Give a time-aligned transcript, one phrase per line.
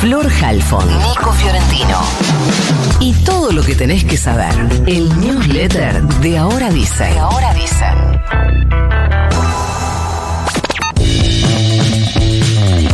[0.00, 2.00] Flor Halfon, Nico Fiorentino.
[3.00, 4.54] Y todo lo que tenés que saber.
[4.86, 7.04] El newsletter de Ahora Dice.
[7.04, 7.84] De Ahora Dice.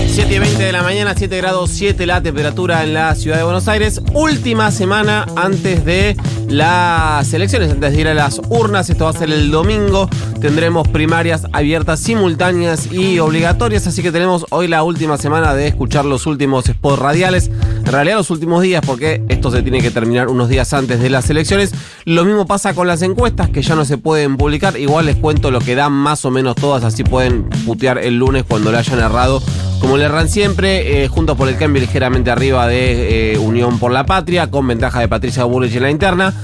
[0.08, 3.44] 7 y 20 de la mañana, 7 grados 7 la temperatura en la ciudad de
[3.44, 4.00] Buenos Aires.
[4.12, 6.16] Última semana antes de
[6.48, 8.90] las elecciones, antes de ir a las urnas.
[8.90, 10.10] Esto va a ser el domingo.
[10.40, 13.86] Tendremos primarias abiertas, simultáneas y obligatorias.
[13.86, 17.50] Así que tenemos hoy la última semana de escuchar los últimos spots radiales.
[17.84, 21.10] En realidad los últimos días, porque esto se tiene que terminar unos días antes de
[21.10, 21.72] las elecciones.
[22.04, 24.76] Lo mismo pasa con las encuestas, que ya no se pueden publicar.
[24.78, 28.44] Igual les cuento lo que dan más o menos todas, así pueden putear el lunes
[28.46, 29.42] cuando le hayan errado
[29.80, 33.92] como le erran siempre, eh, juntos por el cambio ligeramente arriba de eh, Unión por
[33.92, 36.34] la Patria, con ventaja de Patricia Bullrich en la interna.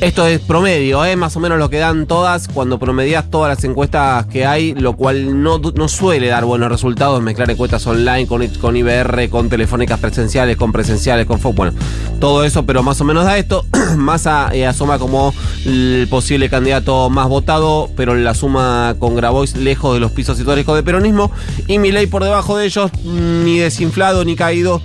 [0.00, 1.16] Esto es promedio, ¿eh?
[1.16, 4.96] más o menos lo que dan todas cuando promedias todas las encuestas que hay, lo
[4.96, 7.22] cual no, no suele dar buenos resultados.
[7.22, 11.72] Mezclar encuestas online con, con IBR, con telefónicas presenciales, con presenciales, con Bueno,
[12.20, 13.64] todo eso, pero más o menos da esto.
[13.96, 15.32] Massa eh, asoma como
[15.64, 20.76] el posible candidato más votado, pero la suma con Grabois lejos de los pisos históricos
[20.76, 21.30] de peronismo.
[21.66, 24.82] Y mi ley por debajo de ellos, ni desinflado ni caído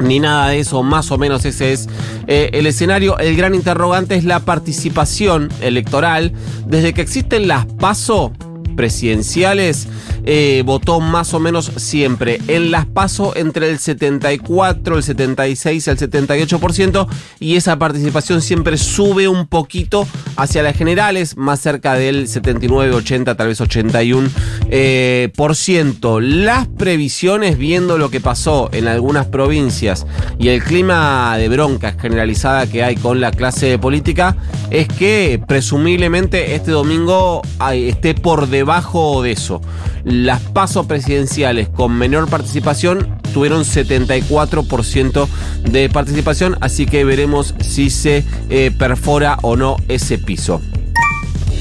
[0.00, 1.88] ni nada de eso, más o menos ese es
[2.26, 3.18] eh, el escenario.
[3.18, 6.32] El gran interrogante es la participación electoral.
[6.66, 8.32] Desde que existen las PASO
[8.78, 9.88] presidenciales,
[10.24, 12.40] eh, votó más o menos siempre.
[12.46, 17.08] En las PASO entre el 74, el 76 y el 78%,
[17.40, 23.34] y esa participación siempre sube un poquito hacia las generales, más cerca del 79, 80,
[23.34, 24.30] tal vez 81%.
[24.70, 26.20] Eh, por ciento.
[26.20, 30.06] Las previsiones, viendo lo que pasó en algunas provincias
[30.38, 34.36] y el clima de bronca generalizada que hay con la clase política,
[34.70, 37.42] es que presumiblemente este domingo
[37.72, 38.67] esté por debajo
[39.22, 39.62] de eso.
[40.04, 45.26] Las pasos presidenciales con menor participación tuvieron 74%
[45.70, 50.60] de participación, así que veremos si se eh, perfora o no ese piso.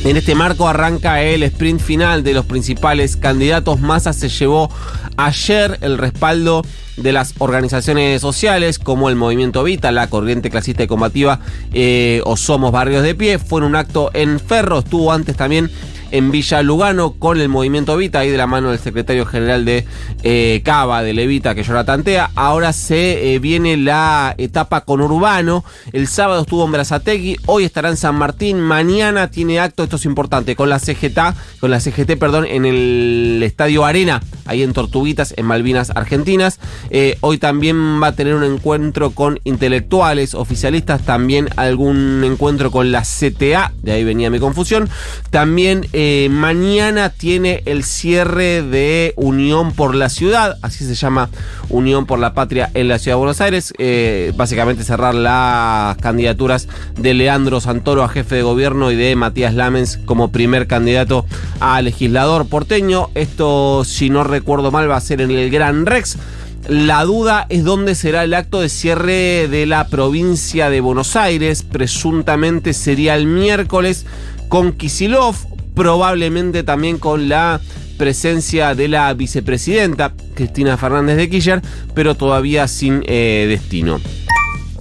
[0.03, 3.79] En este marco arranca el sprint final de los principales candidatos.
[3.79, 4.69] Massa se llevó
[5.15, 6.63] ayer el respaldo
[6.97, 11.39] de las organizaciones sociales como el Movimiento Vita, la Corriente Clasista y Combativa
[11.73, 13.39] eh, o Somos Barrios de Pie.
[13.39, 15.69] Fue en un acto en Ferro, estuvo antes también
[16.11, 19.85] en Villa Lugano con el movimiento Vita, ahí de la mano del secretario general de
[20.23, 22.31] eh, Cava, de Levita, que la tantea.
[22.35, 25.63] Ahora se eh, viene la etapa con Urbano.
[25.91, 30.05] El sábado estuvo en Brazategui, hoy estará en San Martín, mañana tiene acto, esto es
[30.05, 31.19] importante, con la CGT,
[31.59, 36.59] con la CGT, perdón, en el Estadio Arena, ahí en Tortuguitas, en Malvinas, Argentinas.
[36.89, 42.91] Eh, hoy también va a tener un encuentro con intelectuales, oficialistas, también algún encuentro con
[42.91, 44.89] la CTA, de ahí venía mi confusión.
[45.29, 51.31] También eh, mañana tiene el cierre de Unión por la Ciudad, así se llama
[51.69, 53.73] Unión por la Patria en la Ciudad de Buenos Aires.
[53.79, 56.67] Eh, básicamente cerrar las candidaturas
[56.99, 61.25] de Leandro Santoro a jefe de gobierno y de Matías Lamens como primer candidato
[61.61, 63.09] a legislador porteño.
[63.15, 66.19] Esto, si no recuerdo mal, va a ser en el Gran Rex.
[66.67, 71.63] La duda es dónde será el acto de cierre de la provincia de Buenos Aires.
[71.63, 74.05] Presuntamente sería el miércoles
[74.47, 77.61] con Kisilov probablemente también con la
[77.99, 81.61] presencia de la vicepresidenta Cristina Fernández de Kirchner,
[81.93, 84.01] pero todavía sin eh, destino.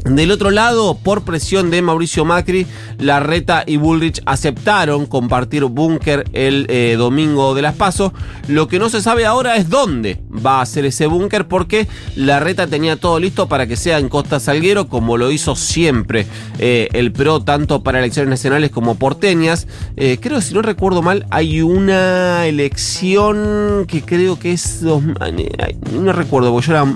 [0.06, 2.64] Del otro lado, por presión de Mauricio Macri,
[2.98, 8.12] Larreta y Bullrich aceptaron compartir búnker el eh, domingo de las Pasos.
[8.46, 12.68] Lo que no se sabe ahora es dónde va a ser ese búnker porque Larreta
[12.68, 16.26] tenía todo listo para que sea en Costa Salguero, como lo hizo siempre
[16.60, 19.66] eh, el PRO, tanto para elecciones nacionales como porteñas.
[19.96, 24.82] Eh, creo, si no recuerdo mal, hay una elección que creo que es...
[24.82, 26.86] no recuerdo, porque yo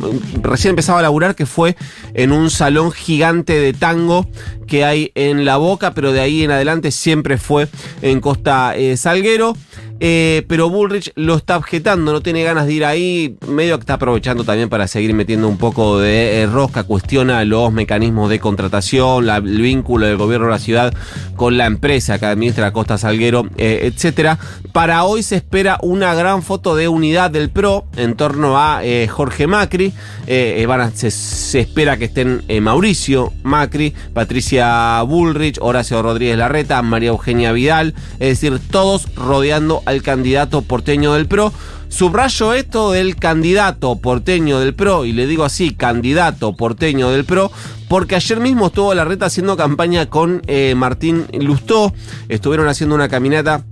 [0.42, 1.76] recién empezaba a laburar, que fue
[2.14, 4.28] en un salón gigante de tango
[4.66, 7.68] que hay en la boca, pero de ahí en adelante siempre fue
[8.02, 9.56] en Costa eh, Salguero.
[10.02, 13.94] Eh, pero Bullrich lo está objetando, no tiene ganas de ir ahí, medio que está
[13.94, 19.28] aprovechando también para seguir metiendo un poco de eh, rosca, cuestiona los mecanismos de contratación,
[19.28, 20.94] el vínculo del gobierno de la ciudad
[21.36, 24.38] con la empresa que administra Costa Salguero, eh, etcétera.
[24.72, 29.06] Para hoy se espera una gran foto de unidad del PRO en torno a eh,
[29.06, 29.92] Jorge Macri.
[30.26, 37.94] Se, se espera que estén Mauricio Macri, Patricia Bullrich, Horacio Rodríguez Larreta, María Eugenia Vidal,
[38.20, 41.52] es decir, todos rodeando al candidato porteño del PRO.
[41.88, 47.50] Subrayo esto del candidato porteño del PRO, y le digo así, candidato porteño del PRO,
[47.88, 51.92] porque ayer mismo estuvo Larreta haciendo campaña con eh, Martín Lustó,
[52.28, 53.64] estuvieron haciendo una caminata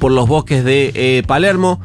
[0.00, 1.80] por los bosques de eh, Palermo.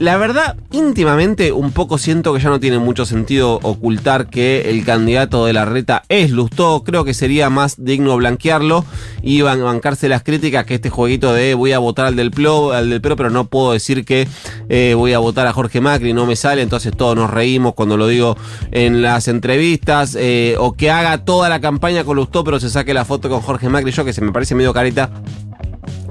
[0.00, 4.84] La verdad, íntimamente, un poco siento que ya no tiene mucho sentido ocultar que el
[4.84, 6.84] candidato de la reta es Lustó.
[6.84, 8.84] Creo que sería más digno blanquearlo
[9.22, 12.70] y ban- bancarse las críticas que este jueguito de voy a votar al del PRO,
[12.70, 14.28] al del pero no puedo decir que
[14.68, 17.96] eh, voy a votar a Jorge Macri, no me sale, entonces todos nos reímos cuando
[17.96, 18.36] lo digo
[18.70, 22.94] en las entrevistas, eh, o que haga toda la campaña con Lustó pero se saque
[22.94, 25.10] la foto con Jorge Macri, yo que se me parece medio careta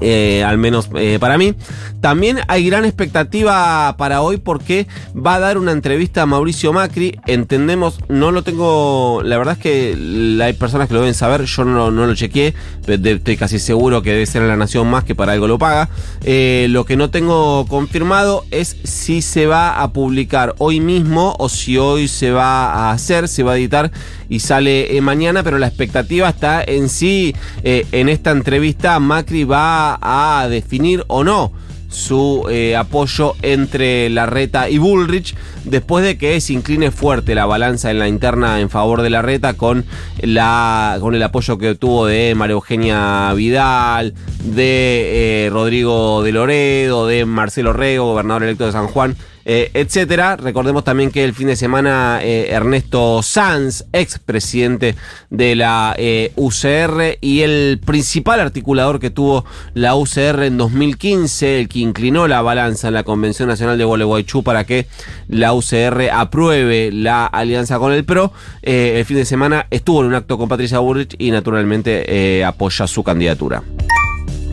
[0.02, 1.54] eh, al menos eh, para mí.
[2.02, 7.20] También hay gran expectativa para hoy porque va a dar una entrevista a Mauricio Macri.
[7.26, 11.66] Entendemos, no lo tengo, la verdad es que hay personas que lo deben saber, yo
[11.66, 12.54] no, no lo chequeé,
[12.88, 15.90] estoy casi seguro que debe ser en la Nación más que para algo lo paga.
[16.24, 21.50] Eh, lo que no tengo confirmado es si se va a publicar hoy mismo o
[21.50, 23.92] si hoy se va a hacer, se va a editar
[24.30, 29.44] y sale eh, mañana, pero la expectativa está en sí, eh, en esta entrevista Macri
[29.44, 31.52] va a definir o no
[31.90, 37.92] su eh, apoyo entre Larreta y Bullrich después de que se incline fuerte la balanza
[37.92, 39.86] en la interna en favor de Larreta con
[40.22, 44.14] la con el apoyo que tuvo de María Eugenia Vidal,
[44.56, 49.16] de eh, Rodrigo de Loredo, de Marcelo Rego, gobernador electo de San Juan,
[49.50, 50.36] eh, etcétera.
[50.36, 54.96] Recordemos también que el fin de semana eh, Ernesto Sanz, ex presidente
[55.30, 61.70] de la eh, UCR y el principal articulador que tuvo la UCR en 2015, el
[61.70, 64.88] que inclinó la balanza en la Convención Nacional de Gualeguaychú para que
[65.30, 68.34] la UCR apruebe la alianza con el PRO,
[68.64, 73.02] el fin de semana estuvo en un acto con Patricia Burrich y naturalmente apoya su
[73.02, 73.64] candidatura.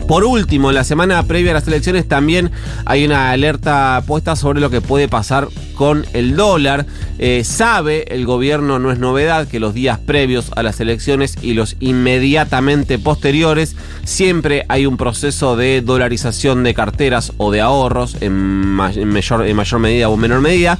[0.07, 2.51] Por último, en la semana previa a las elecciones también
[2.85, 6.85] hay una alerta puesta sobre lo que puede pasar con el dólar.
[7.17, 11.55] Eh, sabe el gobierno, no es novedad, que los días previos a las elecciones y
[11.55, 18.33] los inmediatamente posteriores siempre hay un proceso de dolarización de carteras o de ahorros en,
[18.33, 20.77] ma- en mayor, en mayor medida o en menor medida.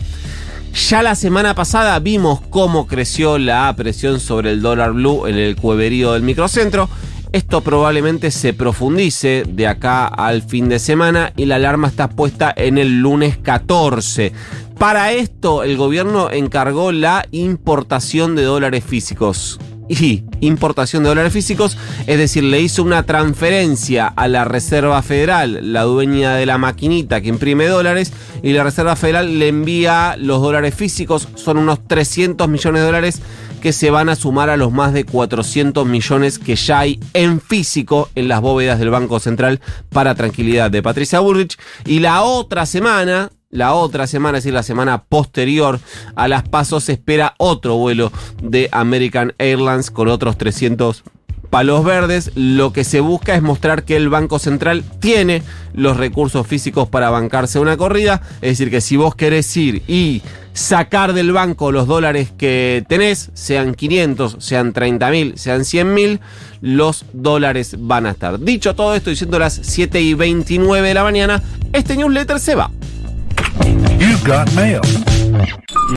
[0.89, 5.56] Ya la semana pasada vimos cómo creció la presión sobre el dólar blue en el
[5.56, 6.89] cueverío del microcentro.
[7.31, 12.54] Esto probablemente se profundice de acá al fin de semana y la alarma está puesta
[12.56, 14.31] en el lunes 14.
[14.77, 19.60] Para esto el gobierno encargó la importación de dólares físicos.
[19.88, 21.77] Y importación de dólares físicos,
[22.07, 27.21] es decir, le hizo una transferencia a la Reserva Federal, la dueña de la maquinita
[27.21, 28.12] que imprime dólares,
[28.42, 33.21] y la Reserva Federal le envía los dólares físicos, son unos 300 millones de dólares
[33.66, 37.42] que se van a sumar a los más de 400 millones que ya hay en
[37.42, 39.60] físico en las bóvedas del Banco Central
[39.90, 41.58] para tranquilidad de Patricia Bullrich.
[41.84, 45.80] Y la otra semana, la otra semana, es decir, la semana posterior
[46.16, 51.04] a las pasos, se espera otro vuelo de American Airlines con otros 300
[51.50, 55.42] palos verdes, lo que se busca es mostrar que el Banco Central tiene
[55.74, 60.22] los recursos físicos para bancarse una corrida, es decir, que si vos querés ir y
[60.56, 66.19] sacar del banco los dólares que tenés, sean 500, sean 30 mil, sean 100 mil,
[66.62, 68.40] los dólares van a estar.
[68.40, 71.44] Dicho todo esto, diciendo las 7 y 29 de la mañana,
[71.74, 72.71] este newsletter se va.